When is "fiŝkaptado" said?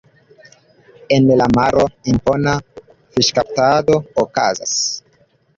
2.89-4.03